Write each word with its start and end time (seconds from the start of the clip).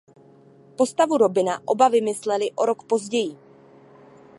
Postavu 0.77 1.17
Robina 1.17 1.59
oba 1.67 1.87
vymysleli 1.89 2.51
o 2.55 2.65
rok 2.65 2.83
později. 2.83 3.37